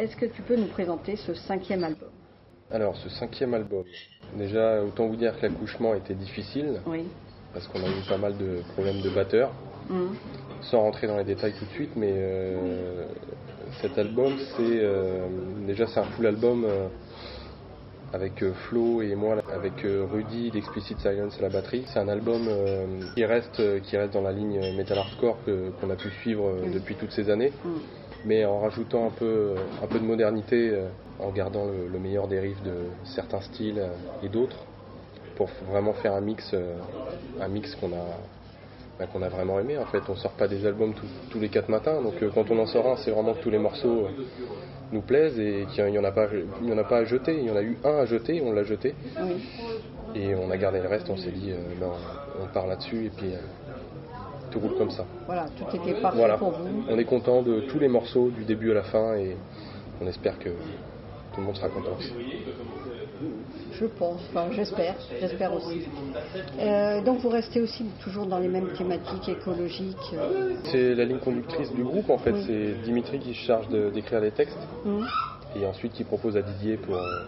Est-ce 0.00 0.16
que 0.16 0.24
tu 0.24 0.40
peux 0.40 0.56
nous 0.56 0.68
présenter 0.68 1.16
ce 1.16 1.34
cinquième 1.34 1.84
album? 1.84 2.08
Alors, 2.70 2.96
ce 2.96 3.10
cinquième 3.10 3.52
album, 3.52 3.84
déjà, 4.34 4.82
autant 4.82 5.06
vous 5.08 5.16
dire 5.16 5.36
que 5.36 5.42
l'accouchement 5.42 5.92
était 5.94 6.14
difficile, 6.14 6.80
Oui. 6.86 7.04
parce 7.52 7.66
qu'on 7.68 7.80
a 7.80 7.86
eu 7.88 8.00
pas 8.08 8.16
mal 8.16 8.34
de 8.38 8.62
problèmes 8.72 9.02
de 9.02 9.10
batteurs, 9.10 9.52
Mhm. 9.90 10.14
sans 10.62 10.80
rentrer 10.80 11.06
dans 11.06 11.18
les 11.18 11.24
détails 11.24 11.52
tout 11.52 11.66
de 11.66 11.70
suite, 11.72 11.90
mais 11.96 12.14
euh, 12.16 13.04
cet 13.82 13.98
album, 13.98 14.32
c'est 14.56 14.62
euh, 14.80 15.28
déjà 15.66 15.86
c'est 15.86 16.00
un 16.00 16.04
full 16.04 16.26
album 16.26 16.64
euh, 16.64 16.86
avec 18.14 18.42
Flo 18.52 19.02
et 19.02 19.14
moi, 19.14 19.36
avec 19.52 19.84
Rudy 19.84 20.50
d'Explicit 20.50 20.98
Silence 20.98 21.36
à 21.38 21.42
la 21.42 21.50
batterie. 21.50 21.84
C'est 21.92 21.98
un 21.98 22.08
album 22.08 22.48
qui 23.14 23.24
reste 23.26 23.82
qui 23.82 23.98
reste 23.98 24.14
dans 24.14 24.22
la 24.22 24.32
ligne 24.32 24.72
metal 24.74 24.96
hardcore 24.98 25.36
qu'on 25.78 25.90
a 25.90 25.94
pu 25.96 26.08
suivre 26.22 26.54
depuis 26.72 26.94
toutes 26.96 27.12
ces 27.12 27.28
années, 27.28 27.52
Mhm. 27.64 27.80
Mais 28.24 28.44
en 28.44 28.60
rajoutant 28.60 29.06
un 29.06 29.10
peu 29.10 29.56
un 29.82 29.86
peu 29.86 29.98
de 30.00 30.04
modernité, 30.04 30.70
euh, 30.70 30.88
en 31.18 31.30
gardant 31.32 31.66
le, 31.66 31.88
le 31.88 31.98
meilleur 31.98 32.28
des 32.28 32.40
riffs 32.40 32.62
de 32.62 32.88
certains 33.04 33.40
styles 33.40 33.78
euh, 33.78 33.90
et 34.22 34.28
d'autres, 34.28 34.66
pour 35.36 35.50
vraiment 35.62 35.94
faire 35.94 36.14
un 36.14 36.20
mix 36.20 36.50
euh, 36.54 36.80
un 37.40 37.48
mix 37.48 37.74
qu'on 37.76 37.92
a 37.92 38.18
bah, 38.98 39.06
qu'on 39.06 39.22
a 39.22 39.28
vraiment 39.28 39.58
aimé. 39.60 39.78
En 39.78 39.86
fait, 39.86 40.08
on 40.10 40.16
sort 40.16 40.32
pas 40.34 40.48
des 40.48 40.66
albums 40.66 40.94
tous- 40.94 41.10
tous 41.30 41.40
les 41.40 41.48
quatre 41.50 41.68
matins, 41.68 42.02
donc 42.02 42.22
quand 42.34 42.50
on 42.50 42.58
en 42.58 42.66
sort 42.66 42.88
un, 42.88 42.96
c'est 42.96 43.10
vraiment 43.10 43.34
que 43.34 43.40
tous 43.42 43.50
les 43.50 43.58
morceaux 43.58 44.08
nous 44.92 45.02
plaisent 45.02 45.38
et 45.38 45.66
qu'il 45.68 45.84
n'y 45.86 45.98
en 45.98 46.04
a 46.04 46.12
pas, 46.12 46.28
il 46.60 46.66
y 46.68 46.72
en 46.72 46.78
a 46.78 46.84
pas 46.84 46.98
à 46.98 47.04
jeter. 47.04 47.38
Il 47.38 47.44
y 47.44 47.50
en 47.50 47.56
a 47.56 47.62
eu 47.62 47.78
un 47.84 47.98
à 47.98 48.06
jeter, 48.06 48.40
on 48.42 48.52
l'a 48.52 48.64
jeté 48.64 48.94
Oui. 49.18 49.42
et 50.14 50.34
on 50.34 50.50
a 50.50 50.56
gardé 50.56 50.80
le 50.80 50.88
reste. 50.88 51.10
On 51.10 51.16
s'est 51.16 51.32
dit, 51.32 51.52
euh, 51.52 51.74
non, 51.80 51.94
on 52.38 52.46
part 52.46 52.66
là-dessus 52.66 53.06
et 53.06 53.10
puis 53.10 53.34
euh, 53.34 53.38
tout 54.50 54.60
roule 54.60 54.76
comme 54.76 54.90
ça. 54.90 55.04
Voilà, 55.26 55.46
tout 55.56 55.76
était 55.76 56.00
parfait 56.00 56.18
Voilà. 56.18 56.36
pour 56.36 56.50
vous. 56.50 56.84
On 56.88 56.98
est 56.98 57.04
content 57.04 57.42
de 57.42 57.60
tous 57.60 57.78
les 57.78 57.88
morceaux 57.88 58.30
du 58.30 58.44
début 58.44 58.70
à 58.70 58.74
la 58.74 58.82
fin 58.82 59.14
et 59.14 59.36
on 60.00 60.06
espère 60.06 60.38
que 60.38 60.48
tout 60.50 61.40
le 61.40 61.42
monde 61.44 61.56
sera 61.56 61.68
content. 61.68 61.96
Je 63.72 63.84
pense, 63.86 64.20
enfin 64.30 64.46
j'espère, 64.52 64.94
j'espère 65.20 65.52
aussi. 65.54 65.82
Euh, 66.58 67.02
donc 67.02 67.20
vous 67.20 67.28
restez 67.28 67.60
aussi 67.60 67.84
toujours 68.02 68.26
dans 68.26 68.38
les 68.38 68.48
mêmes 68.48 68.68
thématiques 68.76 69.28
écologiques. 69.28 69.96
euh, 70.14 70.54
C'est 70.64 70.94
la 70.94 71.04
ligne 71.04 71.18
conductrice 71.18 71.70
du 71.72 71.82
groupe 71.82 72.08
en 72.10 72.18
fait. 72.18 72.32
Oui. 72.32 72.44
C'est 72.46 72.82
Dimitri 72.82 73.18
qui 73.18 73.34
se 73.34 73.40
charge 73.40 73.68
d'écrire 73.68 74.20
les 74.20 74.30
textes. 74.32 74.58
mhm. 74.84 75.06
Et 75.56 75.66
ensuite, 75.66 75.98
il 75.98 76.06
propose 76.06 76.36
à 76.36 76.42
Didier 76.42 76.76
pour 76.76 76.94
euh, 76.96 77.22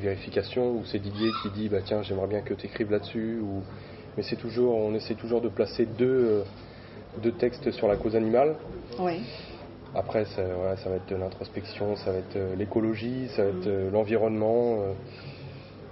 vérification, 0.00 0.70
ou 0.72 0.82
c'est 0.84 0.98
Didier 0.98 1.30
qui 1.42 1.50
dit 1.50 1.68
bah 1.68 1.78
tiens, 1.84 2.02
j'aimerais 2.02 2.26
bien 2.28 2.40
que 2.42 2.54
tu 2.54 2.66
écrives 2.66 2.90
là-dessus. 2.90 3.40
Ou... 3.42 3.62
Mais 4.16 4.22
c'est 4.22 4.36
toujours, 4.36 4.76
on 4.76 4.94
essaie 4.94 5.14
toujours 5.14 5.40
de 5.40 5.48
placer 5.48 5.86
deux, 5.86 6.06
euh, 6.06 6.42
deux 7.22 7.32
textes 7.32 7.70
sur 7.72 7.88
la 7.88 7.96
cause 7.96 8.16
animale. 8.16 8.56
Oui. 8.98 9.22
Après, 9.94 10.24
ça, 10.24 10.42
va 10.42 10.96
être 10.96 11.12
l'introspection, 11.12 11.94
ça 11.96 12.10
va 12.10 12.18
être 12.18 12.36
euh, 12.36 12.56
l'écologie, 12.56 13.28
ça 13.36 13.44
va 13.44 13.50
être 13.50 13.66
euh, 13.68 13.90
l'environnement, 13.92 14.80
euh, 14.80 14.92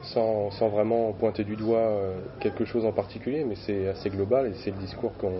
sans, 0.03 0.50
sans 0.50 0.69
vraiment 0.69 1.12
pointer 1.12 1.45
du 1.45 1.55
doigt 1.55 1.78
euh, 1.78 2.19
quelque 2.41 2.65
chose 2.65 2.84
en 2.84 2.91
particulier, 2.91 3.45
mais 3.45 3.55
c'est 3.65 3.87
assez 3.87 4.11
global 4.11 4.48
et 4.48 4.55
c'est 4.65 4.73
le 4.73 4.78
discours 4.78 5.12
qu'on, 5.19 5.33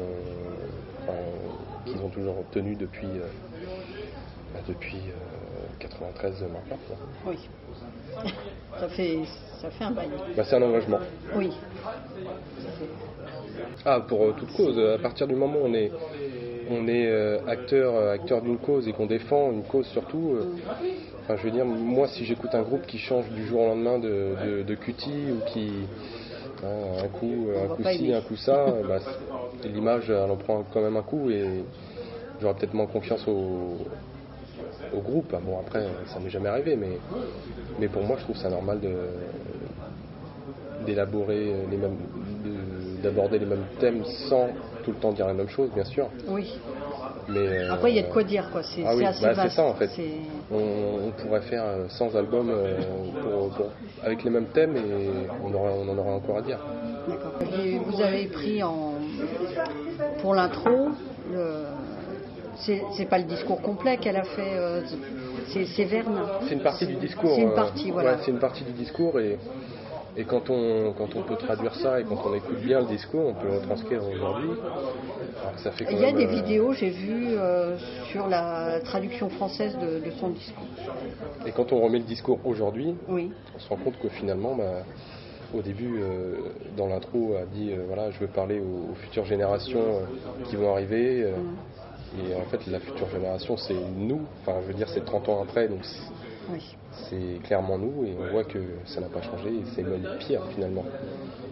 enfin, 1.03 1.19
qu'ils 1.87 2.01
ont 2.03 2.09
toujours 2.09 2.37
tenu 2.53 2.77
depuis, 2.77 3.09
euh, 3.09 3.27
bah, 4.55 4.61
depuis 4.69 5.01
euh, 5.85 5.89
93 5.89 6.43
maintenant. 6.43 6.79
quoi. 6.87 6.97
Oui. 7.27 7.39
Ça 8.79 8.89
fait, 8.89 9.19
ça 9.61 9.71
fait 9.71 9.85
un 9.85 9.91
bail. 9.91 10.09
Bah, 10.37 10.45
c'est 10.45 10.57
un 10.57 10.63
engagement. 10.63 10.99
Oui. 11.37 11.51
Ah, 13.85 14.01
pour 14.01 14.23
euh, 14.25 14.35
toute 14.39 14.53
cause, 14.53 14.79
à 14.79 14.99
partir 14.99 15.27
du 15.27 15.35
moment 15.35 15.59
où 15.63 15.67
on 15.67 15.75
est, 15.75 15.91
on 16.71 16.87
est 16.89 17.07
euh, 17.07 17.39
acteur, 17.47 17.95
euh, 17.95 18.13
acteur 18.13 18.43
d'une 18.43 18.59
cause 18.59 18.87
et 18.89 18.93
qu'on 18.93 19.07
défend 19.07 19.51
une 19.53 19.63
cause 19.65 19.87
surtout, 19.89 20.37
enfin, 21.23 21.37
je 21.37 21.43
veux 21.45 21.51
dire, 21.51 21.65
moi 21.65 22.09
si 22.09 22.25
j'écoute 22.25 22.55
un 22.55 22.63
groupe 22.63 22.87
qui 22.87 22.99
change 22.99 23.29
du 23.31 23.47
jour 23.47 23.63
au 23.63 23.67
lendemain 23.67 23.99
de, 23.99 24.35
de, 24.45 24.63
de 24.63 24.75
cutie 24.75 25.27
ou 25.33 25.45
qui, 25.53 25.71
hein, 26.65 27.05
un 27.05 27.09
coup, 27.09 27.49
On 27.55 27.65
un 27.73 27.77
coup 27.77 27.83
ci, 27.85 28.05
aimer. 28.07 28.15
un 28.15 28.21
coup 28.23 28.37
ça, 28.37 28.67
bah, 28.89 28.99
l'image 29.65 30.11
elle 30.11 30.31
en 30.31 30.37
prend 30.37 30.65
quand 30.73 30.81
même 30.81 30.97
un 30.97 31.03
coup 31.03 31.31
et 31.31 31.65
j'aurais 32.41 32.55
peut-être 32.55 32.75
moins 32.75 32.87
confiance 32.87 33.27
au, 33.29 33.79
au 34.95 35.01
groupe. 35.01 35.35
Bon 35.45 35.59
après, 35.61 35.87
ça 36.07 36.19
m'est 36.21 36.31
jamais 36.31 36.49
arrivé, 36.49 36.77
mais, 36.77 36.99
mais 37.79 37.89
pour 37.89 38.03
moi 38.03 38.17
je 38.19 38.25
trouve 38.25 38.37
ça 38.37 38.49
normal 38.51 38.79
d'élaborer 40.87 41.55
les 41.71 41.77
mêmes 41.77 41.97
de- 42.45 43.03
d'aborder 43.03 43.39
les 43.39 43.47
mêmes 43.47 43.65
thèmes 43.79 44.05
sans 44.29 44.49
tout 44.85 44.91
le 44.91 44.97
temps 44.97 45.13
dire 45.13 45.27
la 45.27 45.35
même 45.35 45.49
chose 45.49 45.71
bien 45.75 45.85
sûr 45.85 46.09
Oui. 46.29 46.59
mais 47.29 47.47
euh, 47.47 47.73
Après, 47.73 47.91
il 47.93 47.97
y 47.97 48.01
a 48.01 48.03
de 48.03 48.09
quoi 48.13 48.25
dire, 48.25 48.49
quoi. 48.51 48.63
C'est 48.65 48.83
ah 48.85 48.95
oui, 48.97 49.05
assez 49.05 49.23
bah, 49.23 49.31
c'est 49.35 49.43
vaste. 49.43 49.57
ça, 49.57 49.65
en 49.65 49.75
fait. 49.75 49.91
On, 50.51 50.57
on 51.07 51.11
pourrait 51.23 51.41
faire 51.43 51.65
euh, 51.65 51.85
100 51.89 52.15
albums 52.17 52.51
euh, 52.51 52.75
pour- 53.23 53.49
pour- 53.51 53.71
avec 54.05 54.25
les 54.25 54.31
mêmes 54.31 54.47
thèmes 54.47 54.77
et 54.77 54.83
on, 55.45 55.55
aura, 55.55 55.71
on 55.73 55.89
en 55.89 55.99
aura 55.99 56.13
encore 56.15 56.39
à 56.39 56.43
dire 56.43 56.59
D'accord. 57.09 57.33
Vous 57.87 58.01
avez 58.01 58.27
pris 58.27 58.63
en 58.63 58.95
pour 60.21 60.35
l'intro 60.35 60.89
le 61.33 61.65
c'est 62.97 63.05
pas 63.09 63.19
le 63.19 63.25
discours 63.25 63.61
complet 63.61 63.97
qu'elle 63.99 64.17
a 64.17 64.25
fait 64.25 64.55
euh, 64.55 64.81
c'est 65.49 65.85
Verne. 65.85 66.23
c'est 66.49 66.55
une 66.55 66.61
partie 66.63 66.87
du 66.87 66.95
discours 66.95 67.35
C'est 67.35 67.43
une 67.43 67.51
euh, 67.51 67.55
partie 67.55 67.91
voilà. 67.91 68.13
ouais, 68.13 68.19
c'est 68.25 68.31
une 68.31 68.39
partie 68.39 68.65
du 68.65 68.73
discours 68.73 69.19
et 69.21 69.39
et 70.15 70.25
quand 70.25 70.51
on, 70.51 70.93
quand 70.93 71.17
on 71.17 71.23
peut 71.23 71.37
traduire 71.37 71.75
ça 71.75 71.99
et 71.99 72.05
quand 72.05 72.21
on 72.27 72.35
écoute 72.35 72.59
bien 72.63 72.81
le 72.81 72.87
discours, 72.87 73.29
on 73.29 73.33
peut 73.35 73.47
le 73.49 73.55
retranscrire 73.55 74.03
aujourd'hui. 74.07 74.51
Il 75.91 75.99
y 76.01 76.05
a 76.05 76.13
des 76.13 76.27
euh, 76.27 76.31
vidéos, 76.31 76.73
j'ai 76.75 76.91
vu 76.91 77.29
euh, 77.31 77.77
sur 78.11 78.29
la 78.29 78.81
traduction 78.81 79.31
française 79.31 79.75
de, 79.79 80.05
de 80.05 80.11
son 80.21 80.29
discours. 80.29 80.67
Et 81.47 81.53
quand 81.53 81.73
on 81.73 81.81
remet 81.81 81.99
le 81.99 82.05
discours 82.05 82.41
aujourd'hui, 82.45 82.95
Oui. 83.09 83.33
on 83.57 83.59
se 83.59 83.69
rend 83.71 83.77
compte 83.77 83.99
que 84.01 84.09
finalement, 84.11 84.55
bah, 84.55 84.83
au 85.55 85.63
début, 85.63 86.01
euh, 86.03 86.51
dans 86.77 86.89
l'intro, 86.89 87.35
a 87.41 87.47
dit 87.47 87.73
voilà, 87.87 88.11
je 88.11 88.19
veux 88.19 88.27
parler 88.27 88.61
aux, 88.61 88.93
aux 88.93 88.95
futures 88.97 89.25
générations 89.25 90.01
qui 90.51 90.57
vont 90.57 90.73
arriver. 90.73 91.23
euh, 91.23 91.33
Et 92.19 92.35
en 92.35 92.45
fait, 92.51 92.67
la 92.67 92.81
future 92.81 93.09
génération, 93.11 93.57
c'est 93.57 93.75
nous. 93.97 94.21
Enfin, 94.43 94.59
je 94.63 94.69
veux 94.69 94.75
dire, 94.75 94.89
c'est 94.89 95.05
30 95.05 95.29
ans 95.29 95.43
après, 95.43 95.69
donc 95.69 95.85
c'est- 95.85 96.11
Oui. 96.53 97.39
clairement 97.45 97.79
nous. 97.79 98.05
Et 98.05 98.15
on 98.21 98.31
voit 98.33 98.45
que 98.45 98.59
ça 98.85 99.01
n'a 99.01 99.09
pas 99.09 99.23
changé 99.23 99.49
et 99.49 99.63
c'est 99.75 99.83
même 99.83 100.07
pire 100.19 100.43
finalement. 100.55 100.85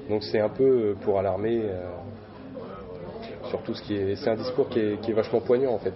Donc 0.09 0.23
c'est 0.25 0.41
un 0.41 0.49
peu 0.51 0.65
euh, 0.65 0.95
pour 1.03 1.19
alarmer. 1.19 1.63
euh, 1.65 1.81
sur 3.49 3.63
tout 3.63 3.75
ce 3.75 3.83
qui 3.83 3.95
est. 3.97 4.17
C'est 4.17 4.31
un 4.31 4.37
discours 4.37 4.69
qui 4.69 4.79
est, 4.79 5.01
qui 5.01 5.11
est 5.11 5.15
vachement 5.15 5.41
poignant 5.41 5.73
en 5.73 5.79
fait. 5.79 5.93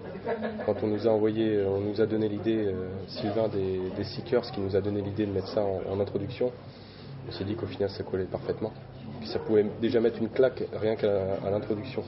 Quand 0.67 0.75
on 0.83 0.89
nous 0.89 1.07
a 1.07 1.11
envoyé, 1.11 1.63
on 1.65 1.79
nous 1.81 2.01
a 2.01 2.07
donné 2.07 2.29
l'idée, 2.29 2.67
euh, 2.67 2.89
Sylvain 3.07 3.47
des, 3.49 3.81
des 3.97 4.05
Seekers 4.05 4.51
qui 4.51 4.61
nous 4.61 4.75
a 4.75 4.81
donné 4.81 5.01
l'idée 5.03 5.25
de 5.27 5.31
mettre 5.33 5.49
ça 5.49 5.63
en, 5.63 5.81
en 5.89 6.01
introduction, 6.01 6.51
on 7.29 7.33
s'est 7.33 7.45
dit 7.45 7.55
qu'au 7.55 7.67
final 7.67 7.91
ça 7.91 8.03
collait 8.03 8.25
parfaitement. 8.25 8.73
Puis 9.21 9.29
ça 9.29 9.39
pouvait 9.39 9.65
déjà 9.81 10.01
mettre 10.01 10.21
une 10.21 10.31
claque 10.31 10.65
rien 10.81 10.97
qu'à 10.97 11.39
l'introduction. 11.51 12.03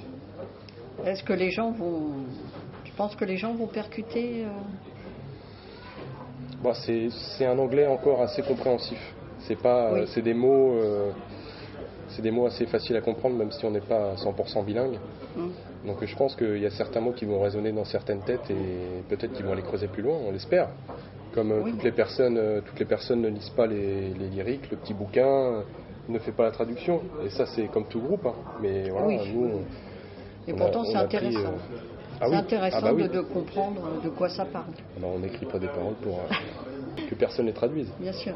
Est-ce 1.04 1.22
que 1.22 1.32
les 1.32 1.50
gens 1.50 1.70
vont 1.72 2.10
tu 2.84 2.92
penses 2.92 3.14
que 3.16 3.24
les 3.24 3.36
gens 3.36 3.54
vont 3.54 3.66
percuter 3.66 4.44
euh, 4.44 4.48
Bon, 6.62 6.72
c'est 6.74 7.44
un 7.44 7.58
anglais 7.58 7.86
encore 7.86 8.22
assez 8.22 8.42
compréhensif. 8.42 8.98
C'est 9.40 9.60
pas, 9.60 9.92
Oui. 9.92 10.04
c'est 10.08 10.22
des 10.22 10.34
mots, 10.34 10.74
euh, 10.76 11.10
c'est 12.08 12.22
des 12.22 12.30
mots 12.30 12.46
assez 12.46 12.66
faciles 12.66 12.96
à 12.96 13.00
comprendre 13.00 13.36
même 13.36 13.50
si 13.52 13.64
on 13.66 13.70
n'est 13.70 13.80
pas 13.80 14.14
100% 14.16 14.64
bilingue. 14.64 14.98
hum, 15.36 15.52
Donc 15.86 16.02
je 16.04 16.16
pense 16.16 16.34
qu'il 16.34 16.58
y 16.58 16.66
a 16.66 16.70
certains 16.70 17.00
mots 17.00 17.12
qui 17.12 17.26
vont 17.26 17.40
résonner 17.40 17.72
dans 17.72 17.84
certaines 17.84 18.22
têtes 18.22 18.50
et 18.50 19.02
peut-être 19.08 19.32
qu'ils 19.34 19.44
vont 19.44 19.52
aller 19.52 19.62
creuser 19.62 19.88
plus 19.88 20.02
loin, 20.02 20.16
on 20.26 20.30
l'espère. 20.32 20.68
Comme 21.34 21.52
euh, 21.52 21.60
Oui. 21.64 21.72
toutes 21.72 21.82
les 21.84 21.92
personnes, 21.92 22.62
toutes 22.64 22.78
les 22.78 22.86
personnes 22.86 23.20
ne 23.20 23.28
lisent 23.28 23.50
pas 23.50 23.66
les, 23.66 24.14
les 24.14 24.28
lyriques, 24.28 24.70
le 24.70 24.78
petit 24.78 24.94
bouquin, 24.94 25.62
ne 26.08 26.18
fait 26.18 26.32
pas 26.32 26.44
la 26.44 26.50
traduction. 26.52 27.02
Et 27.24 27.28
ça 27.30 27.44
c'est 27.46 27.66
comme 27.66 27.84
tout 27.86 28.00
groupe, 28.00 28.24
hein. 28.26 28.34
mais 28.62 28.88
voilà, 28.88 29.06
Oui. 29.08 29.18
nous. 29.34 29.44
on- 29.46 29.64
Et 30.48 30.52
pourtant 30.54 30.84
c'est 30.84 30.92
pris, 30.92 30.98
intéressant. 31.04 31.54
ah 32.20 32.24
c'est 32.26 32.30
oui. 32.30 32.36
intéressant 32.36 32.78
Ah 32.80 32.84
bah 32.84 32.92
oui. 32.94 33.02
de, 33.02 33.08
de 33.08 33.20
comprendre 33.20 33.80
de 34.02 34.08
quoi 34.10 34.28
ça 34.28 34.44
parle, 34.44 34.72
Alors, 34.96 35.10
on 35.14 35.18
n'écrit 35.18 35.46
pas 35.46 35.58
des 35.58 35.66
paroles 35.66 35.94
pour 36.02 36.18
euh, 36.18 37.02
que 37.08 37.14
personne 37.14 37.46
les 37.46 37.52
traduise. 37.52 37.90
bien 37.98 38.12
sûr. 38.12 38.34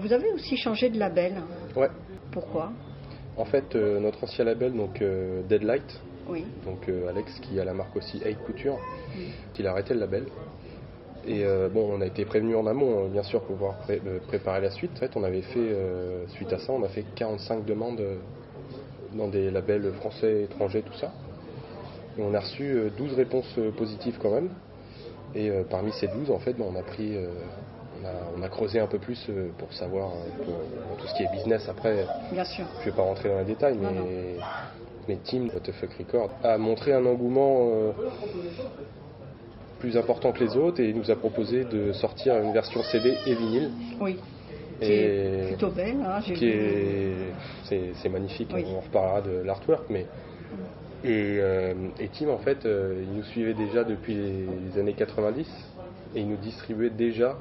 Vous 0.00 0.12
avez 0.12 0.30
aussi 0.32 0.56
changé 0.56 0.88
de 0.88 0.98
label. 0.98 1.34
Ouais. 1.76 1.90
Pourquoi? 2.32 2.72
En 3.36 3.44
fait, 3.44 3.74
euh, 3.76 4.00
notre 4.00 4.24
ancien 4.24 4.44
label, 4.44 4.72
donc 4.74 5.02
euh, 5.02 5.42
Deadlight, 5.42 6.00
Oui. 6.28 6.44
donc 6.64 6.88
euh, 6.88 7.08
Alex 7.08 7.38
qui 7.40 7.60
a 7.60 7.64
la 7.64 7.74
marque 7.74 7.94
aussi 7.96 8.22
Eight 8.24 8.38
Couture, 8.44 8.78
il 9.58 9.66
a 9.66 9.70
arrêté 9.72 9.92
le 9.94 10.00
label. 10.00 10.26
Et 11.26 11.42
bon, 11.72 11.88
on 11.90 12.02
a 12.02 12.06
été 12.06 12.26
prévenu 12.26 12.54
en 12.54 12.66
amont, 12.66 13.04
hein, 13.06 13.08
bien 13.10 13.22
sûr, 13.22 13.40
pour 13.40 13.56
pouvoir 13.56 13.78
pré- 13.78 14.02
préparer 14.28 14.60
la 14.60 14.68
suite. 14.70 14.90
En 14.96 15.00
fait, 15.00 15.16
on 15.16 15.24
avait 15.24 15.40
fait, 15.40 15.74
suite 16.28 16.52
à 16.52 16.58
ça, 16.58 16.70
on 16.74 16.82
a 16.84 16.88
fait 16.88 17.04
45 17.14 17.64
demandes 17.64 18.02
dans 19.14 19.28
des 19.28 19.50
labels 19.50 19.92
français, 19.94 20.42
étrangers, 20.44 20.82
tout 20.82 20.94
ça. 20.98 21.12
Et 22.18 22.22
on 22.22 22.34
a 22.34 22.40
reçu 22.40 22.64
euh, 22.64 22.90
12 22.96 23.14
réponses 23.14 23.52
euh, 23.58 23.70
positives 23.70 24.18
quand 24.20 24.30
même. 24.30 24.50
Et 25.34 25.50
euh, 25.50 25.62
parmi 25.68 25.92
ces 25.92 26.06
12, 26.08 26.30
en 26.30 26.38
fait, 26.38 26.52
ben, 26.54 26.64
on 26.68 26.76
a 26.78 26.82
pris, 26.82 27.16
euh, 27.16 27.26
on, 28.02 28.06
a, 28.06 28.10
on 28.38 28.42
a 28.42 28.48
creusé 28.48 28.78
un 28.78 28.86
peu 28.86 28.98
plus 28.98 29.26
euh, 29.30 29.48
pour 29.58 29.72
savoir 29.72 30.10
euh, 30.10 30.44
pour- 30.44 30.54
pour 30.88 30.96
tout 30.98 31.06
ce 31.08 31.14
qui 31.14 31.22
est 31.24 31.32
business. 31.32 31.68
Après, 31.68 32.06
Bien 32.32 32.44
sûr. 32.44 32.64
je 32.80 32.84
vais 32.90 32.96
pas 32.96 33.02
rentrer 33.02 33.28
dans 33.30 33.38
les 33.38 33.44
détails, 33.44 33.76
Non, 33.78 33.90
mais, 33.90 33.98
non. 33.98 34.06
mais 35.08 35.16
Team, 35.16 35.48
What 35.52 35.60
the 35.60 35.72
Fuck 35.72 35.92
Record, 35.94 36.30
a 36.42 36.56
montré 36.58 36.92
un 36.92 37.04
engouement 37.04 37.70
euh, 37.72 37.92
plus 39.80 39.96
important 39.96 40.32
que 40.32 40.42
les 40.42 40.56
autres 40.56 40.80
et 40.80 40.92
nous 40.92 41.10
a 41.10 41.16
proposé 41.16 41.64
de 41.64 41.92
sortir 41.92 42.38
une 42.38 42.52
version 42.52 42.82
CD 42.84 43.16
et 43.26 43.34
vinyle. 43.34 43.70
Oui. 44.00 44.18
Qui 44.80 44.92
est 44.92 45.48
plutôt 45.48 45.70
belle. 45.70 45.96
Hein, 46.04 46.20
c'est, 47.64 48.08
magnifique. 48.08 48.54
On 48.54 48.80
reparlera 48.80 49.20
de 49.22 49.42
l'artwork, 49.42 49.84
mais 49.90 50.06
et, 51.04 51.36
euh, 51.38 51.74
et, 52.00 52.08
Tim 52.08 52.30
en 52.30 52.38
fait, 52.38 52.64
euh, 52.64 53.02
il 53.02 53.14
nous 53.14 53.24
suivait 53.24 53.52
déjà 53.52 53.84
depuis 53.84 54.14
les, 54.14 54.80
années 54.80 54.94
90 54.94 55.46
et 56.14 56.20
il 56.20 56.28
nous 56.28 56.38
distribuait 56.38 56.88
déjà 56.88 57.36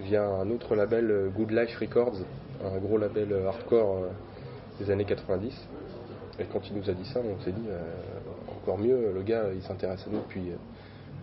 via 0.00 0.26
un 0.26 0.48
autre 0.50 0.74
label 0.74 1.10
euh, 1.10 1.28
Good 1.28 1.50
Life 1.50 1.76
Records, 1.78 2.16
un 2.64 2.78
gros 2.78 2.96
label 2.96 3.34
hardcore 3.46 4.04
des 4.80 4.90
années 4.90 5.04
90. 5.04 5.52
Et 6.38 6.44
quand 6.50 6.60
il 6.70 6.78
nous 6.78 6.88
a 6.88 6.94
dit 6.94 7.04
ça, 7.12 7.20
on 7.20 7.42
s'est 7.44 7.52
dit 7.52 7.68
encore 8.50 8.78
mieux, 8.78 9.12
le 9.14 9.22
gars 9.22 9.44
il 9.54 9.62
s'intéresse 9.62 10.02
à 10.06 10.10
nous 10.10 10.20
depuis 10.20 10.52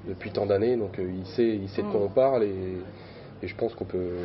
depuis 0.08 0.32
tant 0.32 0.46
d'années, 0.46 0.76
donc 0.76 1.00
il 1.00 1.26
sait, 1.28 1.56
il 1.56 1.70
sait 1.70 1.82
de 1.82 1.88
quoi 1.88 2.02
mm. 2.02 2.04
on 2.04 2.10
parle 2.10 2.44
et, 2.44 2.78
je 3.42 3.56
pense 3.56 3.74
qu'on 3.76 3.86
peut, 3.86 4.16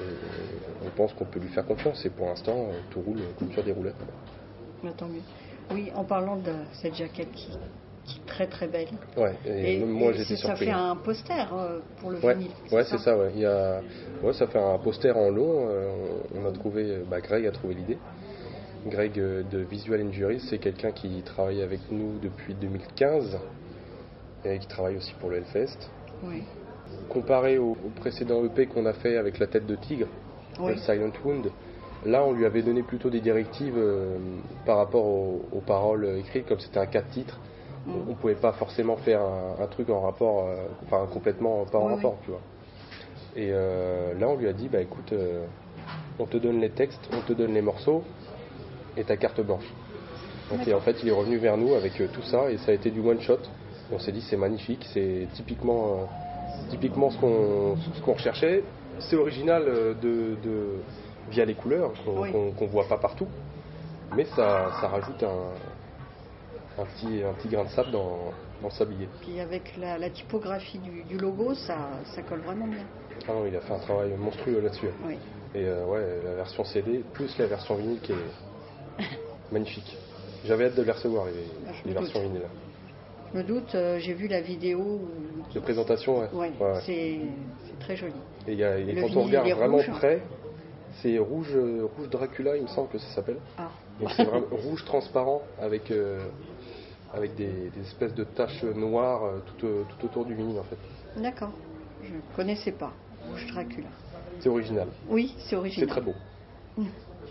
pense 0.98 1.12
qu'on 1.14 1.24
peut 1.24 1.38
lui 1.38 1.48
faire 1.48 1.64
confiance. 1.64 2.04
Et 2.04 2.10
pour 2.10 2.26
l'instant, 2.26 2.66
tout 2.90 3.00
roule 3.00 3.20
comme 3.38 3.52
sur 3.52 3.62
des 3.62 3.72
roulettes. 3.72 3.94
Tant 4.96 5.06
mieux. 5.06 5.22
Oui, 5.72 5.90
en 5.94 6.04
parlant 6.04 6.36
de 6.36 6.52
cette 6.72 6.94
jaquette 6.94 7.30
qui, 7.32 7.50
est 7.52 8.26
très 8.26 8.46
très 8.46 8.66
belle. 8.66 8.88
Ouais, 9.16 9.34
et, 9.44 9.84
moi 9.84 10.12
j'étais 10.12 10.36
surpris. 10.36 10.66
Ça 10.66 10.72
fait 10.72 10.78
un 10.78 10.96
poster 10.96 11.46
euh, 11.52 11.80
pour 12.00 12.10
le 12.10 12.18
ouais, 12.20 12.34
vinyle. 12.34 12.50
Ouais, 12.72 12.84
c'est 12.84 12.98
ça, 12.98 13.16
ouais. 13.16 13.30
Il 13.34 13.40
y 13.40 13.46
a... 13.46 13.80
ouais. 14.22 14.32
Ça 14.32 14.46
fait 14.46 14.58
un 14.58 14.78
poster 14.78 15.14
en 15.14 15.28
long. 15.28 15.68
Euh, 15.68 15.90
on 16.34 16.46
a 16.48 16.52
trouvé, 16.52 17.02
bah, 17.08 17.20
Greg 17.20 17.46
a 17.46 17.50
trouvé 17.50 17.74
l'idée. 17.74 17.98
Greg 18.86 19.18
euh, 19.18 19.42
de 19.42 19.58
Visual 19.58 20.00
Injury, 20.00 20.40
c'est 20.40 20.58
quelqu'un 20.58 20.92
qui 20.92 21.22
travaille 21.22 21.60
avec 21.62 21.80
nous 21.90 22.18
depuis 22.22 22.54
2015 22.54 23.38
et 24.44 24.58
qui 24.58 24.66
travaille 24.68 24.96
aussi 24.96 25.12
pour 25.20 25.30
le 25.30 25.38
Hellfest. 25.38 25.90
Oui. 26.24 26.44
Comparé 27.10 27.58
au, 27.58 27.76
précédent 27.96 28.42
EP 28.44 28.66
qu'on 28.66 28.86
a 28.86 28.94
fait 28.94 29.18
avec 29.18 29.38
la 29.38 29.46
tête 29.46 29.66
de 29.66 29.76
tigre, 29.76 30.06
le 30.66 30.76
Silent 30.76 31.12
Wound, 31.24 31.50
là 32.04 32.24
on 32.24 32.32
lui 32.32 32.44
avait 32.44 32.62
donné 32.62 32.82
plutôt 32.82 33.10
des 33.10 33.20
directives 33.20 33.76
euh, 33.76 34.18
par 34.64 34.78
rapport 34.78 35.04
aux, 35.04 35.62
paroles 35.66 36.06
écrites, 36.18 36.46
comme 36.46 36.60
c'était 36.60 36.78
un 36.78 36.86
cas 36.86 37.02
de 37.02 37.10
titre. 37.10 37.38
Mm. 37.86 37.92
On 38.08 38.10
ne 38.10 38.14
pouvait 38.14 38.34
pas 38.34 38.52
forcément 38.52 38.96
faire 38.96 39.20
un, 39.22 39.66
truc 39.66 39.90
en 39.90 40.00
rapport, 40.00 40.46
euh, 40.46 40.66
enfin 40.86 41.06
complètement 41.12 41.64
pas 41.64 41.78
en 41.78 41.86
rapport, 41.94 42.16
tu 42.24 42.30
vois. 42.30 42.40
Et 43.36 43.50
euh, 43.52 44.14
là 44.18 44.28
on 44.28 44.36
lui 44.36 44.48
a 44.48 44.52
dit, 44.52 44.68
bah 44.68 44.80
écoute, 44.80 45.12
on 46.18 46.26
te 46.26 46.36
donne 46.36 46.60
les 46.60 46.70
textes, 46.70 47.08
on 47.12 47.20
te 47.20 47.32
donne 47.32 47.54
les 47.54 47.62
morceaux 47.62 48.02
et 48.96 49.04
ta 49.04 49.16
carte 49.16 49.40
blanche. 49.40 49.70
Donc, 50.50 50.66
et 50.66 50.72
en 50.72 50.80
fait, 50.80 50.96
il 51.02 51.08
est 51.08 51.12
revenu 51.12 51.36
vers 51.36 51.58
nous 51.58 51.74
avec 51.74 51.92
tout 52.10 52.22
ça 52.22 52.50
et 52.50 52.56
ça 52.56 52.70
a 52.70 52.74
été 52.74 52.90
du 52.90 53.00
one 53.00 53.20
shot. 53.20 53.38
On 53.92 53.98
s'est 53.98 54.12
dit 54.12 54.22
c'est 54.22 54.36
magnifique, 54.36 54.84
c'est 54.92 55.28
typiquement, 55.34 56.08
typiquement 56.70 57.10
ce 57.10 57.18
qu'on 57.18 58.12
recherchait. 58.12 58.64
C'est 59.00 59.16
original 59.16 59.64
de, 60.00 60.36
via 61.30 61.44
les 61.44 61.54
couleurs 61.54 61.92
qu'on 62.04 62.52
ne 62.60 62.70
voit 62.70 62.88
pas 62.88 62.98
partout, 62.98 63.28
mais 64.16 64.24
ça, 64.24 64.70
ça 64.80 64.88
rajoute 64.88 65.22
un, 65.22 66.82
un, 66.82 66.84
petit, 66.84 67.22
un 67.22 67.32
petit 67.34 67.48
grain 67.48 67.64
de 67.64 67.68
sable 67.70 67.90
dans, 67.90 68.32
dans 68.62 68.70
sablier. 68.70 69.08
Puis 69.20 69.40
avec 69.40 69.76
la, 69.76 70.10
typographie 70.10 70.78
du, 70.78 71.18
logo, 71.18 71.54
ça, 71.54 71.76
ça, 72.14 72.22
colle 72.22 72.40
vraiment 72.40 72.66
bien. 72.66 72.84
Ah 73.28 73.32
non, 73.32 73.46
il 73.46 73.54
a 73.56 73.60
fait 73.60 73.72
un 73.72 73.78
travail 73.78 74.12
monstrueux 74.18 74.60
là-dessus. 74.60 74.88
Et 75.54 75.64
euh, 75.64 75.86
ouais, 75.86 76.20
la 76.24 76.34
version 76.34 76.64
CD 76.64 77.02
plus 77.12 77.36
la 77.38 77.46
version 77.46 77.74
vinyle 77.76 78.00
qui 78.00 78.12
est 78.12 79.04
magnifique. 79.52 79.96
J'avais 80.44 80.66
hâte 80.66 80.76
de 80.76 80.82
les 80.82 80.92
recevoir, 80.92 81.26
les, 81.26 81.32
ah, 81.66 81.72
les 81.84 81.92
versions 81.92 82.20
vinyles. 82.20 82.42
Je 83.32 83.38
me 83.38 83.42
doute, 83.42 83.74
euh, 83.74 83.98
j'ai 83.98 84.14
vu 84.14 84.26
la 84.26 84.40
vidéo. 84.40 85.00
De 85.54 85.60
présentation, 85.60 86.20
ouais. 86.32 86.52
c'est 86.84 87.20
très 87.80 87.96
joli. 87.96 88.14
Et, 88.48 88.54
y 88.54 88.64
a, 88.64 88.76
quand 89.00 89.16
on 89.16 89.24
regarde 89.24 89.48
vraiment 89.50 89.78
près, 89.92 90.22
c'est 91.02 91.18
rouge, 91.18 91.52
euh, 91.54 91.86
rouge 91.96 92.08
Dracula, 92.08 92.56
il 92.56 92.62
me 92.62 92.68
semble 92.68 92.88
que 92.88 92.98
ça 92.98 93.08
s'appelle. 93.14 93.38
Ah. 93.58 93.68
c'est 94.16 94.24
vraiment 94.24 94.46
rouge 94.50 94.84
transparent 94.86 95.42
avec, 95.60 95.90
euh, 95.90 96.20
avec 97.12 97.34
des, 97.34 97.70
espèces 97.80 98.14
de 98.14 98.24
taches 98.24 98.64
noires 98.64 99.42
tout, 99.58 99.66
tout, 99.66 100.06
autour 100.06 100.24
du 100.24 100.34
vinyle 100.34 100.58
en 100.58 100.64
fait. 100.64 100.78
D'accord. 101.20 101.52
Je 102.02 102.14
ne 102.14 102.20
connaissais 102.34 102.72
pas. 102.72 102.92
Rouge 103.28 103.46
Dracula. 103.52 103.88
C'est 104.40 104.48
original. 104.48 104.88
Oui, 105.10 105.34
c'est 105.38 105.56
original. 105.56 105.88
C'est 105.88 105.92
très 105.92 106.00
beau. 106.00 106.14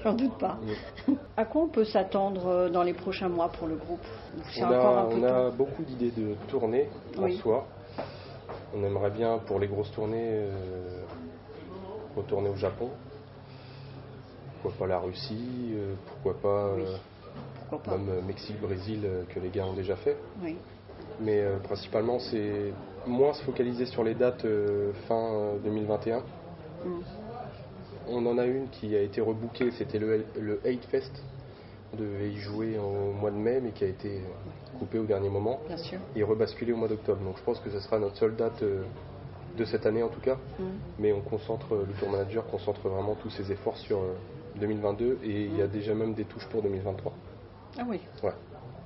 J'en 0.04 0.14
doute 0.14 0.38
pas. 0.38 0.60
À 1.38 1.46
quoi 1.46 1.64
on 1.64 1.68
peut 1.68 1.86
s'attendre 1.86 2.70
dans 2.70 2.84
les 2.84 2.94
prochains 2.94 3.30
mois 3.30 3.50
pour 3.50 3.68
le 3.68 3.76
groupe? 3.76 4.06
On, 4.60 4.64
a, 4.64 5.08
on 5.10 5.24
a, 5.24 5.50
beaucoup 5.50 5.84
d'idées 5.84 6.12
de 6.12 6.36
tournées 6.48 6.90
en 7.18 7.32
soi. 7.32 7.66
On 8.76 8.84
aimerait 8.84 9.12
bien 9.12 9.38
pour 9.40 9.60
les 9.60 9.68
grosses 9.68 9.92
tournées 9.92 10.30
euh, 10.30 11.04
retourner 12.16 12.50
au 12.50 12.56
Japon. 12.56 12.90
Pourquoi 14.62 14.80
pas 14.80 14.88
la 14.88 15.00
Russie 15.00 15.74
euh, 15.76 15.94
Pourquoi 16.08 16.34
pas, 16.34 16.66
euh, 16.68 17.98
même 17.98 18.26
Mexique, 18.26 18.60
Brésil 18.60 19.08
que 19.30 19.40
les 19.40 19.50
gars 19.50 19.66
ont 19.66 19.74
déjà 19.74 19.96
fait. 19.96 20.18
Oui. 20.42 20.58
Mais 21.20 21.44
principalement 21.64 22.20
c'est 22.20 22.74
moins 23.06 23.34
se 23.34 23.44
focaliser 23.44 23.86
sur 23.86 24.04
les 24.04 24.14
dates 24.14 24.46
fin 25.08 25.54
2021 25.64 26.22
on 28.10 28.26
en 28.26 28.38
a 28.38 28.46
une 28.46 28.70
qui 28.70 28.96
a 28.96 29.02
été 29.02 29.22
rebookée, 29.22 29.72
c'était 29.72 30.00
le, 30.00 30.26
le 30.40 30.60
Hate 30.66 30.86
Fest. 30.86 31.12
Devait 31.94 32.30
y 32.30 32.38
jouer 32.38 32.78
au 32.78 33.14
mois 33.14 33.32
de 33.32 33.38
mai, 33.38 33.60
mais 33.62 33.72
qui 33.72 33.84
a 33.84 33.88
été 33.88 34.22
coupé 34.78 35.00
au 35.00 35.06
dernier 35.06 35.30
moment. 35.30 35.60
Et 36.16 36.24
rebasculé 36.24 36.74
au 36.74 36.78
mois 36.78 36.88
d'octobre. 36.88 37.22
Donc 37.24 37.38
je 37.38 37.44
pense 37.44 37.60
que 37.60 37.70
ce 37.70 37.80
sera 37.80 38.00
notre 38.00 38.18
seule 38.18 38.36
date 38.36 38.62
euh, 38.64 38.84
de 39.58 39.66
cette 39.66 39.86
année 39.86 40.04
en 40.04 40.10
tout 40.10 40.20
cas. 40.20 40.36
Mm. 40.60 40.64
Mais 41.00 41.14
on 41.14 41.22
concentre, 41.22 41.76
le 41.76 41.94
tour 42.00 42.10
manager 42.10 42.46
concentre 42.48 42.88
vraiment 42.88 43.16
tous 43.16 43.30
ses 43.30 43.52
efforts 43.52 43.78
sur 43.78 44.00
2022 44.60 45.06
euh, 45.06 45.18
et 45.24 45.46
il 45.46 45.58
y 45.58 45.62
a 45.62 45.68
déjà 45.68 45.94
même 45.96 46.14
des 46.14 46.26
touches 46.26 46.48
pour 46.48 46.62
2023. 46.62 47.14
Ah 47.80 47.84
oui. 47.88 48.02
Ouais. 48.24 48.32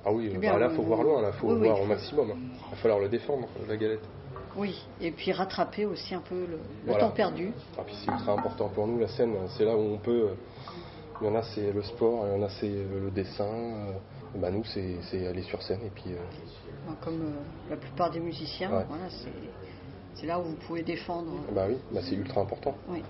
Ah 0.04 0.12
oui, 0.12 0.30
eh 0.34 0.38
bah 0.38 0.58
là, 0.58 0.68
il 0.68 0.76
faut 0.76 0.82
voir 0.82 1.02
loin, 1.02 1.22
il 1.24 1.32
faut 1.38 1.54
voir 1.56 1.80
au 1.80 1.86
maximum. 1.86 2.32
Il 2.36 2.70
va 2.70 2.76
falloir 2.76 2.98
le 2.98 3.08
défendre, 3.08 3.46
la 3.68 3.76
galette. 3.76 4.02
Oui, 4.56 4.84
et 5.00 5.12
puis 5.12 5.32
rattraper 5.32 5.86
aussi 5.86 6.14
un 6.14 6.20
peu 6.20 6.46
le, 6.86 6.98
temps 6.98 7.10
perdu. 7.10 7.52
Ah, 7.78 7.82
puis 7.86 7.94
c'est 8.04 8.10
ultra 8.10 8.32
important 8.32 8.68
pour 8.68 8.86
nous, 8.86 8.98
la 8.98 9.08
scène, 9.08 9.34
c'est 9.56 9.64
là 9.64 9.76
où 9.76 9.80
on 9.80 9.98
peut. 9.98 10.30
Il 11.22 11.26
y 11.26 11.28
en 11.28 11.36
a, 11.36 11.42
c'est 11.42 11.72
le 11.72 11.82
sport, 11.82 12.26
il 12.26 12.36
y 12.36 12.42
en 12.42 12.42
a, 12.42 12.48
c'est 12.48 12.66
le 12.66 13.10
dessin. 13.14 13.46
Bah, 14.34 14.50
nous, 14.50 14.64
c'est 14.64 15.26
aller 15.26 15.42
sur 15.42 15.62
scène. 15.62 15.80
Et 15.86 15.90
puis, 15.90 16.06
euh, 16.08 16.92
Comme 17.00 17.22
euh, 17.22 17.70
la 17.70 17.76
plupart 17.76 18.10
des 18.10 18.18
musiciens, 18.18 18.68
voilà, 18.68 19.04
c'est 20.14 20.26
là 20.26 20.40
où 20.40 20.42
vous 20.42 20.56
pouvez 20.66 20.82
défendre. 20.82 21.30
Bah 21.54 21.66
oui, 21.68 21.76
bah, 21.92 22.00
c'est 22.02 22.16
ultra 22.16 22.40
important. 22.40 22.74
Oui. 22.88 23.02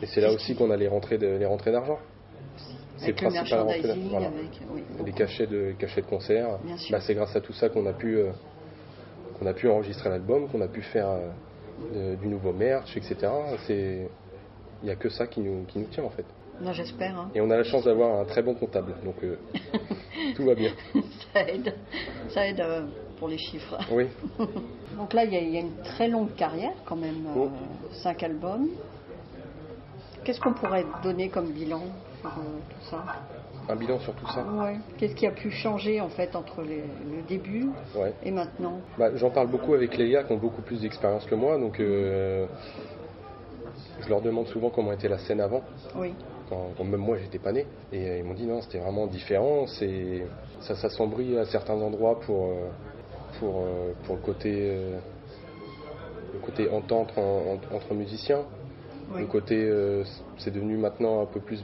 Et 0.00 0.06
c'est 0.06 0.22
là 0.22 0.32
aussi 0.32 0.54
qu'on 0.54 0.70
a 0.70 0.76
les 0.76 0.88
rentrées 0.88 1.18
d'argent. 1.18 1.98
C'est 2.96 3.08
le 3.08 3.14
principal 3.14 3.60
rentrées 3.60 3.94
voilà. 4.08 4.30
Les 5.04 5.12
cachets 5.12 5.46
de, 5.46 5.74
cachets 5.78 6.02
de 6.02 6.06
concert. 6.06 6.58
Bah, 6.90 7.00
c'est 7.00 7.14
grâce 7.14 7.36
à 7.36 7.40
tout 7.42 7.52
ça 7.52 7.68
qu'on 7.68 7.84
a 7.84 7.92
pu. 7.92 8.16
Euh, 8.16 8.32
on 9.42 9.46
a 9.46 9.52
pu 9.52 9.68
enregistrer 9.68 10.08
l'album, 10.08 10.48
qu'on 10.48 10.60
a 10.60 10.68
pu 10.68 10.82
faire 10.82 11.08
euh, 11.94 12.16
du 12.16 12.28
nouveau 12.28 12.52
merch, 12.52 12.96
etc. 12.96 13.30
C'est 13.66 14.08
il 14.82 14.86
n'y 14.86 14.90
a 14.90 14.96
que 14.96 15.08
ça 15.08 15.26
qui 15.26 15.40
nous, 15.40 15.64
qui 15.64 15.78
nous 15.78 15.86
tient 15.86 16.04
en 16.04 16.10
fait. 16.10 16.24
Non, 16.60 16.72
j'espère. 16.72 17.18
Hein. 17.18 17.30
Et 17.34 17.40
on 17.40 17.50
a 17.50 17.56
la 17.56 17.64
chance 17.64 17.84
d'avoir 17.84 18.20
un 18.20 18.24
très 18.24 18.42
bon 18.42 18.54
comptable, 18.54 18.94
donc 19.04 19.16
euh, 19.24 19.36
tout 20.36 20.44
va 20.44 20.54
bien. 20.54 20.72
ça 21.32 21.48
aide, 21.48 21.74
ça 22.28 22.46
aide 22.46 22.60
euh, 22.60 22.82
pour 23.18 23.28
les 23.28 23.38
chiffres. 23.38 23.78
Oui. 23.90 24.06
donc 24.96 25.12
là, 25.12 25.24
il 25.24 25.32
y, 25.32 25.56
a 25.56 25.60
une 25.60 25.76
très 25.82 26.08
longue 26.08 26.34
carrière 26.34 26.74
quand 26.84 26.96
même, 26.96 27.26
oh. 27.36 27.48
cinq 27.92 28.22
albums. 28.22 28.68
Qu'est-ce 30.24 30.40
qu'on 30.40 30.52
pourrait 30.52 30.86
donner 31.02 31.28
comme 31.28 31.50
bilan 31.50 31.82
pour 32.22 32.30
tout 32.32 32.90
ça? 32.90 33.04
Un 33.68 33.76
bilan 33.76 33.98
sur 34.00 34.14
tout 34.14 34.26
ça? 34.28 34.44
Ouais. 34.44 34.76
Qu'est-ce 34.98 35.14
qui 35.14 35.26
a 35.26 35.30
pu 35.30 35.50
changer 35.50 36.00
en 36.00 36.08
fait 36.08 36.34
entre 36.34 36.62
le 36.62 37.22
début 37.28 37.70
et 38.24 38.30
maintenant? 38.30 38.80
Bah, 38.98 39.14
J'en 39.16 39.30
parle 39.30 39.48
beaucoup 39.48 39.74
avec 39.74 39.96
les 39.96 40.10
gars 40.10 40.24
qui 40.24 40.32
ont 40.32 40.38
beaucoup 40.38 40.62
plus 40.62 40.80
d'expérience 40.80 41.24
que 41.26 41.34
moi, 41.34 41.58
donc 41.58 41.78
euh, 41.80 42.46
je 44.00 44.08
leur 44.08 44.20
demande 44.20 44.46
souvent 44.48 44.70
comment 44.70 44.92
était 44.92 45.08
la 45.08 45.18
scène 45.18 45.40
avant. 45.40 45.62
Oui. 45.96 46.12
Quand, 46.76 46.84
même 46.84 47.00
moi 47.00 47.16
j'étais 47.18 47.38
pas 47.38 47.52
né 47.52 47.66
et 47.92 48.08
euh, 48.08 48.18
ils 48.18 48.24
m'ont 48.24 48.34
dit 48.34 48.46
non 48.46 48.60
c'était 48.60 48.78
vraiment 48.78 49.06
différent, 49.06 49.66
c'est 49.66 50.26
ça 50.60 50.74
s'assombrit 50.76 51.38
à 51.38 51.44
certains 51.46 51.74
endroits 51.74 52.20
pour 52.20 52.46
euh, 52.46 52.68
pour 53.38 53.64
pour 54.04 54.16
le 54.16 54.22
côté 54.22 54.76
le 56.32 56.38
côté 56.44 56.68
entente 56.70 57.12
entre 57.16 57.94
musiciens. 57.94 58.44
Le 59.16 59.26
côté 59.26 59.70
c'est 60.38 60.52
devenu 60.52 60.76
maintenant 60.76 61.22
un 61.22 61.26
peu 61.26 61.40
plus 61.40 61.62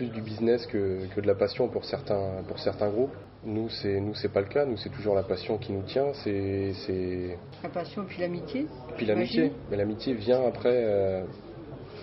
plus 0.00 0.08
du 0.08 0.22
business 0.22 0.66
que, 0.66 1.06
que, 1.14 1.20
de 1.20 1.26
la 1.26 1.34
passion 1.34 1.68
pour 1.68 1.84
certains, 1.84 2.42
pour 2.48 2.58
certains 2.58 2.88
groupes. 2.88 3.14
Nous, 3.44 3.68
c'est 3.68 4.00
nous, 4.00 4.14
c'est 4.14 4.32
pas 4.32 4.40
le 4.40 4.46
cas. 4.46 4.64
Nous, 4.64 4.76
c'est 4.78 4.90
toujours 4.90 5.14
la 5.14 5.22
passion 5.22 5.58
qui 5.58 5.72
nous 5.72 5.82
tient. 5.82 6.12
C'est, 6.24 6.72
c'est... 6.86 7.38
La 7.62 7.68
passion 7.68 8.04
puis 8.06 8.20
l'amitié. 8.20 8.66
Puis 8.96 9.06
l'amitié. 9.06 9.52
Mais 9.70 9.76
l'amitié 9.76 10.14
vient 10.14 10.42
après. 10.46 10.72
Euh, 10.84 11.24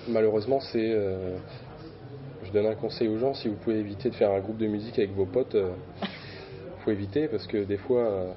malheureusement, 0.08 0.60
c'est. 0.60 0.91
Euh, 0.91 1.38
je 2.48 2.51
donne 2.54 2.66
un 2.66 2.75
conseil 2.75 3.08
aux 3.08 3.18
gens 3.18 3.34
si 3.34 3.48
vous 3.48 3.56
pouvez 3.56 3.77
éviter 3.80 4.10
de 4.10 4.16
faire 4.16 4.32
un 4.32 4.39
groupe 4.39 4.58
de 4.58 4.68
musique 4.68 4.98
avec 4.98 5.12
vos 5.13 5.25
potes, 5.25 5.54
il 5.54 5.60
euh, 5.60 5.72
faut 6.84 6.92
éviter 6.92 7.27
parce 7.27 7.46
que 7.48 7.63
des 7.63 7.77
fois, 7.77 8.36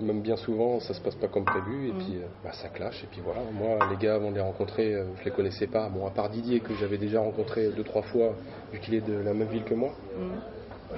même 0.00 0.20
bien 0.20 0.36
souvent, 0.36 0.80
ça 0.80 0.94
se 0.94 1.00
passe 1.00 1.14
pas 1.14 1.28
comme 1.28 1.44
prévu, 1.44 1.88
et 1.88 1.92
Mm. 1.92 1.98
puis 1.98 2.16
euh, 2.16 2.26
bah, 2.44 2.52
ça 2.52 2.68
clash, 2.68 3.02
et 3.04 3.06
puis 3.10 3.20
voilà. 3.24 3.40
Moi, 3.52 3.78
les 3.90 3.96
gars, 3.96 4.14
avant 4.14 4.30
de 4.30 4.36
les 4.36 4.40
rencontrer, 4.40 4.94
euh, 4.94 5.04
je 5.20 5.24
les 5.24 5.30
connaissais 5.30 5.66
pas. 5.66 5.88
Bon, 5.88 6.06
à 6.06 6.10
part 6.10 6.30
Didier, 6.30 6.60
que 6.60 6.74
j'avais 6.74 6.98
déjà 6.98 7.20
rencontré 7.20 7.68
deux, 7.76 7.84
trois 7.84 8.02
fois, 8.02 8.34
vu 8.72 8.78
qu'il 8.80 8.94
est 8.94 9.00
de 9.00 9.14
la 9.14 9.34
même 9.34 9.48
ville 9.48 9.64
que 9.64 9.74
moi. 9.74 9.90
Mm. 10.16 10.90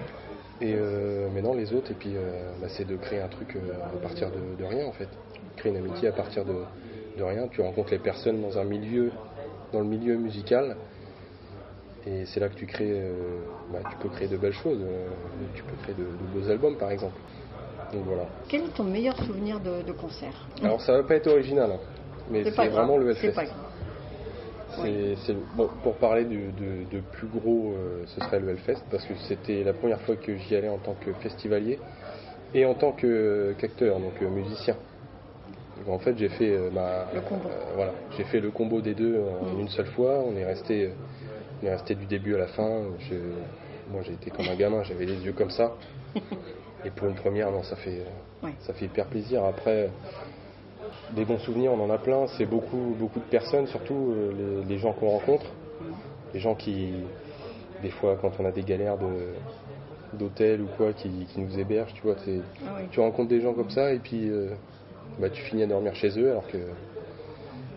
Et 0.63 0.75
euh, 0.77 1.29
mais 1.35 1.41
non, 1.41 1.55
les 1.55 1.73
autres, 1.73 1.91
et 1.91 1.95
puis 1.95 2.13
euh, 2.15 2.53
bah, 2.61 2.69
c'est 2.69 2.87
de 2.87 2.97
créer 2.97 3.21
un 3.21 3.29
truc 3.29 3.57
euh, 3.57 3.61
à 3.83 3.97
partir 4.03 4.31
de, 4.31 4.63
de 4.63 4.65
rien, 4.65 4.87
en 4.87 4.93
fait. 4.93 5.09
Créer 5.57 5.73
une 5.73 5.79
amitié 5.79 6.09
à 6.09 6.13
partir 6.13 6.45
de, 6.45 6.55
de 7.19 7.23
rien. 7.23 7.49
Tu 7.49 7.63
rencontres 7.63 7.93
les 7.93 7.99
personnes 7.99 8.43
dans 8.43 8.59
un 8.59 8.65
milieu, 8.65 9.11
dans 9.73 9.81
le 9.81 9.87
milieu 9.87 10.17
musical, 10.17 10.77
et 12.07 12.25
c'est 12.27 12.41
là 12.41 12.49
que 12.49 12.55
tu 12.55 12.67
crées, 12.67 12.91
euh, 12.93 13.41
bah, 13.73 13.81
tu 13.89 13.97
peux 13.97 14.09
créer 14.09 14.29
de 14.29 14.37
belles 14.37 14.53
choses. 14.53 14.81
euh, 14.83 15.09
tu 15.55 15.63
peux 15.65 15.77
créer 15.77 15.95
de, 15.95 16.05
de 16.05 16.27
beaux 16.33 16.49
albums, 16.51 16.77
par 16.77 16.91
exemple. 16.91 17.21
Donc 17.93 18.05
voilà. 18.05 18.27
Quel 18.49 18.63
est 18.63 18.75
ton 18.75 18.85
meilleur 18.85 19.17
souvenir 19.25 19.61
de, 19.61 19.83
de 19.83 19.93
concert? 19.93 20.47
Alors 20.63 20.81
ça 20.81 20.93
va 20.93 21.03
pas 21.03 21.17
être 21.17 21.27
original, 21.27 21.71
hein, 21.73 21.81
mais 22.31 22.45
C'est 22.45 22.55
pas 22.55 22.67
grave, 22.67 22.77
vraiment 22.87 22.97
le 22.97 23.11
Hellfest. 23.11 23.35
bon, 25.57 25.69
pour 25.83 25.97
parler 25.97 26.25
de, 26.25 26.51
de 26.91 27.01
plus 27.13 27.27
gros, 27.27 27.75
euh, 27.75 28.05
ce 28.07 28.21
serait 28.21 28.41
le 28.41 28.51
Hellfest, 28.51 28.83
parce 28.91 29.05
que 29.05 29.15
c'était 29.29 29.63
la 29.65 29.73
première 29.73 30.01
fois 30.03 30.17
que 30.17 30.37
j'y 30.37 30.55
allais 30.55 30.69
en 30.69 30.79
tant 30.79 30.95
que 30.95 31.13
festivalier 31.15 31.79
et 32.55 32.65
en 32.65 32.75
tant 32.75 32.93
que- 32.93 33.55
qu'acteur, 33.59 33.99
donc 34.01 34.15
euh, 34.23 34.29
musicien. 34.29 34.77
Donc, 35.79 35.89
en 35.89 35.99
fait, 35.99 36.17
j'ai 36.19 36.29
fait 36.29 36.71
ma- 36.71 37.07
Le 37.15 37.21
combo. 37.23 37.49
voilà, 37.75 37.95
j'ai 38.17 38.25
fait 38.25 38.41
le 38.41 38.51
combo 38.51 38.81
des 38.81 38.95
deux 38.95 39.19
en 39.19 39.57
Mm. 39.57 39.61
une 39.61 39.69
seule 39.69 39.87
fois. 39.87 40.21
On 40.27 40.37
est 40.37 40.45
resté, 40.45 40.91
euh, 41.63 41.63
on 41.63 41.67
est 41.67 41.71
resté 41.71 41.95
du 41.95 42.07
début 42.07 42.35
à 42.35 42.39
la 42.39 42.47
fin. 42.49 42.83
Je- 42.99 43.15
moi, 43.93 44.03
j'ai 44.03 44.13
été 44.13 44.31
comme 44.31 44.49
un 44.49 44.57
gamin, 44.57 44.83
j'avais 44.85 45.05
les 45.07 45.25
yeux 45.25 45.33
comme 45.33 45.51
ça. 45.51 45.75
Et 46.85 46.91
pour 46.91 47.09
une 47.09 47.15
première, 47.15 47.51
non, 47.51 47.63
ça 47.63 47.77
fait, 47.77 48.01
euh, 48.01 48.47
Ouais. 48.47 48.53
ça 48.61 48.73
fait 48.73 48.87
hyper 48.87 49.07
plaisir. 49.07 49.45
Après, 49.45 49.91
des 51.15 51.25
bons 51.25 51.39
souvenirs, 51.39 51.73
on 51.73 51.81
en 51.85 51.91
a 51.91 51.99
plein. 51.99 52.27
C'est 52.39 52.47
beaucoup, 52.47 52.95
beaucoup 52.99 53.19
de 53.19 53.25
personnes, 53.25 53.67
surtout 53.67 54.13
euh, 54.13 54.33
les, 54.63 54.75
les 54.75 54.79
gens 54.79 54.93
qu'on 54.93 55.09
rencontre. 55.09 55.47
Les 56.33 56.41
gens 56.41 56.55
qui, 56.55 56.93
des 57.83 57.91
fois, 57.91 58.17
quand 58.21 58.31
on 58.39 58.45
a 58.47 58.53
des 58.53 58.63
galères 58.63 58.97
de, 58.97 59.35
d'hôtel 60.17 60.63
ou 60.63 60.67
quoi, 60.77 60.93
qui, 60.93 61.27
qui 61.33 61.41
nous 61.41 61.59
hébergent, 61.59 61.93
tu 61.95 62.03
vois, 62.03 62.17
Ah 62.27 62.71
oui. 62.79 62.85
tu 62.93 63.01
rencontres 63.01 63.29
des 63.29 63.41
gens 63.41 63.53
comme 63.53 63.71
ça 63.71 63.93
et 63.93 63.99
puis 63.99 64.31
euh, 64.31 64.51
bah, 65.19 65.29
tu 65.29 65.43
finis 65.43 65.65
à 65.65 65.67
dormir 65.67 65.95
chez 65.97 66.17
eux 66.19 66.31
alors 66.31 66.47
que. 66.47 66.59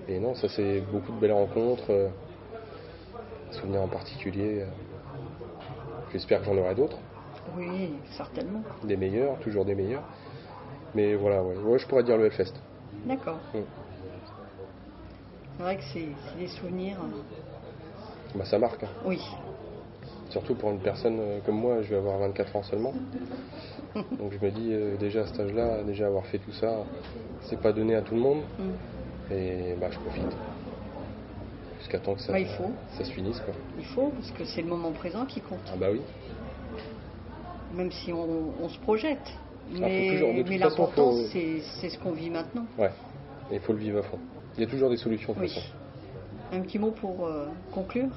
Et 0.07 0.19
non, 0.19 0.35
ça 0.35 0.47
c'est 0.49 0.81
beaucoup 0.91 1.11
de 1.13 1.19
belles 1.19 1.31
rencontres. 1.31 2.09
Souvenirs 3.53 3.81
en 3.81 3.87
particulier. 3.87 4.61
euh, 4.61 4.65
J'espère 6.11 6.39
que 6.39 6.45
j'en 6.45 6.57
aurai 6.57 6.75
d'autres, 6.75 6.97
Oui, 7.57 7.93
certainement. 8.15 8.61
des 8.83 8.95
meilleurs, 8.97 9.39
toujours 9.39 9.65
des 9.65 9.73
meilleurs. 9.75 10.03
Mais 10.95 11.15
voilà, 11.15 11.41
ouais, 11.43 11.55
Ouais, 11.57 11.79
je 11.79 11.87
pourrais 11.87 12.03
dire 12.03 12.17
le 12.17 12.25
Hellfest. 12.25 12.53
D'accord. 13.05 13.39
Mm. 13.53 13.59
C'est 15.57 15.63
vrai 15.63 15.77
que 15.77 15.83
c'est 15.93 16.37
des 16.37 16.47
souvenirs. 16.47 16.97
euh, 17.01 18.37
Bah, 18.37 18.45
ça 18.45 18.59
marque. 18.59 18.83
hein. 18.83 18.89
Oui. 19.05 19.19
Surtout 20.29 20.55
pour 20.55 20.69
une 20.71 20.79
personne 20.79 21.17
euh, 21.19 21.39
comme 21.45 21.55
moi, 21.55 21.81
je 21.81 21.89
vais 21.89 21.97
avoir 21.97 22.17
24 22.19 22.55
ans 22.55 22.63
seulement. 22.63 22.93
Donc 23.95 24.31
je 24.33 24.43
me 24.45 24.51
dis 24.51 24.69
euh, 24.73 24.95
déjà 24.97 25.21
à 25.21 25.27
cet 25.27 25.39
âge-là, 25.39 25.83
déjà 25.83 26.07
avoir 26.07 26.25
fait 26.27 26.39
tout 26.39 26.51
ça, 26.53 26.83
c'est 27.41 27.59
pas 27.59 27.71
donné 27.73 27.95
à 27.95 28.01
tout 28.01 28.15
le 28.15 28.21
monde. 28.21 28.41
Mm. 28.59 29.33
Et 29.33 29.75
bah 29.79 29.87
je 29.91 29.97
profite. 29.99 30.35
Jusqu'à 31.93 32.05
temps 32.05 32.15
que 32.15 32.21
ça, 32.21 32.31
Bah, 32.33 32.39
il 32.39 32.47
faut. 32.47 32.71
ça 32.97 33.03
se 33.03 33.11
finisse 33.11 33.39
quoi. 33.41 33.53
Il 33.77 33.85
faut, 33.85 34.09
parce 34.09 34.31
que 34.31 34.45
c'est 34.45 34.61
le 34.63 34.67
moment 34.67 34.91
présent 34.91 35.25
qui 35.25 35.41
compte. 35.41 35.59
Ah 35.71 35.75
bah 35.79 35.87
oui. 35.91 36.01
Même 37.75 37.91
si 37.91 38.11
on, 38.11 38.51
on 38.61 38.69
se 38.69 38.79
projette. 38.79 39.19
faut 39.71 39.79
Mais, 39.79 40.43
mais 40.47 40.57
l'important, 40.57 41.11
faut- 41.11 41.27
c'est 41.31 41.89
ce 41.89 41.99
qu'on 41.99 42.11
vit 42.13 42.29
maintenant. 42.31 42.65
Ouais. 42.79 42.89
Il 43.51 43.59
faut 43.59 43.73
le 43.73 43.79
vivre 43.79 43.99
à 43.99 44.03
fond. 44.03 44.17
Il 44.57 44.61
y 44.61 44.63
a 44.63 44.69
toujours 44.69 44.89
des 44.89 44.97
solutions 44.97 45.33
de 45.33 45.39
Oui. 45.39 45.49
façon. 45.49 45.61
Un 46.51 46.61
petit 46.61 46.79
mot 46.79 46.91
pour 46.91 47.25
euh, 47.27 47.47
conclure, 47.71 48.09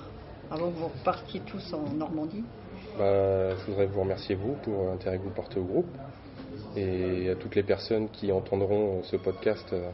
avant 0.50 0.70
que 0.70 0.76
vous 0.76 0.88
repartiez 0.88 1.40
tous 1.40 1.72
en 1.74 1.92
Normandie. 1.94 2.44
Bah, 2.98 3.54
je 3.56 3.66
voudrais 3.66 3.86
vous 3.86 4.00
remercier 4.00 4.34
vous 4.36 4.54
pour 4.62 4.84
l'intérêt 4.86 5.18
que 5.18 5.22
vous 5.24 5.30
portez 5.30 5.58
au 5.60 5.64
groupe 5.64 5.88
et 6.76 7.28
à 7.30 7.34
toutes 7.34 7.54
les 7.54 7.62
personnes 7.62 8.08
qui 8.08 8.32
entendront 8.32 9.02
ce 9.02 9.16
podcast 9.16 9.68
euh, 9.72 9.90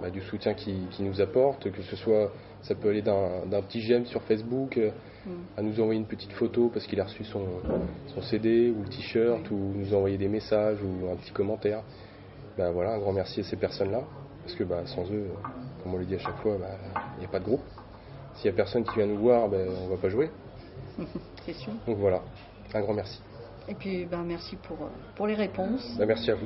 bah, 0.00 0.10
du 0.10 0.20
soutien 0.20 0.54
qu'ils 0.54 0.88
qui 0.90 1.02
nous 1.02 1.20
apportent, 1.20 1.70
que 1.70 1.82
ce 1.82 1.96
soit, 1.96 2.30
ça 2.62 2.74
peut 2.74 2.90
aller 2.90 3.02
d'un 3.02 3.62
petit 3.62 3.80
j'aime 3.80 4.06
sur 4.06 4.22
Facebook, 4.22 4.76
euh, 4.76 4.90
Mm. 5.24 5.30
à 5.56 5.62
nous 5.62 5.80
envoyer 5.80 6.00
une 6.00 6.06
petite 6.06 6.32
photo 6.32 6.68
parce 6.72 6.86
qu'il 6.86 7.00
a 7.00 7.04
reçu 7.04 7.22
son, 7.24 7.44
son 8.08 8.22
CD 8.22 8.70
ou 8.70 8.82
le 8.82 8.88
t-shirt 8.88 9.48
ou 9.52 9.72
nous 9.76 9.94
envoyer 9.94 10.18
des 10.18 10.28
messages 10.28 10.78
ou 10.82 11.08
un 11.10 11.16
petit 11.16 11.30
commentaire. 11.30 11.82
Bah, 12.58 12.70
voilà, 12.72 12.94
un 12.94 12.98
grand 12.98 13.12
merci 13.12 13.40
à 13.40 13.44
ces 13.44 13.56
personnes-là 13.56 14.02
parce 14.42 14.56
que 14.56 14.64
bah, 14.64 14.82
sans 14.86 15.08
eux, 15.12 15.28
comme 15.82 15.94
on 15.94 15.98
le 15.98 16.04
dit 16.04 16.16
à 16.16 16.18
chaque 16.18 16.38
fois, 16.38 16.56
bah, 16.58 17.02
il 17.16 17.20
n'y 17.20 17.26
a 17.26 17.28
pas 17.28 17.38
de 17.38 17.44
groupe. 17.44 17.62
S'il 18.34 18.50
n'y 18.50 18.54
a 18.54 18.56
personne 18.56 18.82
qui 18.82 18.96
vient 18.96 19.06
nous 19.06 19.18
voir, 19.18 19.48
bah, 19.48 19.58
on 19.84 19.88
va 19.88 19.96
pas 19.96 20.08
jouer. 20.08 20.30
C'est 21.46 21.54
sûr. 21.54 21.72
Donc 21.86 21.98
voilà, 21.98 22.22
un 22.74 22.80
grand 22.80 22.94
merci. 22.94 23.20
Et 23.68 23.74
puis, 23.74 24.04
ben, 24.06 24.24
merci 24.24 24.56
pour, 24.56 24.76
euh, 24.82 24.88
pour 25.14 25.28
les 25.28 25.34
réponses. 25.34 25.94
Bah, 25.96 26.04
merci 26.06 26.32
à 26.32 26.34
vous. 26.34 26.40